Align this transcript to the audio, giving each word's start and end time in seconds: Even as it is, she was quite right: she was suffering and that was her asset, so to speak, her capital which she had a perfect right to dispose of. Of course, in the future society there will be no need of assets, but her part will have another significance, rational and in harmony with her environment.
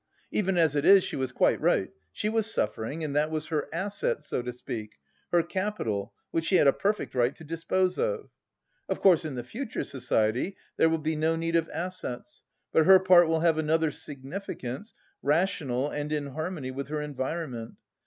Even 0.31 0.57
as 0.57 0.75
it 0.75 0.83
is, 0.83 1.03
she 1.03 1.15
was 1.15 1.31
quite 1.31 1.61
right: 1.61 1.91
she 2.11 2.27
was 2.27 2.51
suffering 2.51 3.03
and 3.03 3.15
that 3.15 3.29
was 3.29 3.49
her 3.49 3.67
asset, 3.71 4.19
so 4.23 4.41
to 4.41 4.51
speak, 4.51 4.95
her 5.31 5.43
capital 5.43 6.11
which 6.31 6.45
she 6.45 6.55
had 6.55 6.65
a 6.65 6.73
perfect 6.73 7.13
right 7.13 7.35
to 7.35 7.43
dispose 7.43 7.99
of. 7.99 8.31
Of 8.89 8.99
course, 8.99 9.25
in 9.25 9.35
the 9.35 9.43
future 9.43 9.83
society 9.83 10.57
there 10.75 10.89
will 10.89 10.97
be 10.97 11.15
no 11.15 11.35
need 11.35 11.55
of 11.55 11.69
assets, 11.69 12.43
but 12.73 12.87
her 12.87 12.97
part 12.99 13.27
will 13.27 13.41
have 13.41 13.59
another 13.59 13.91
significance, 13.91 14.95
rational 15.21 15.91
and 15.91 16.11
in 16.11 16.25
harmony 16.25 16.71
with 16.71 16.87
her 16.87 16.99
environment. 17.03 17.75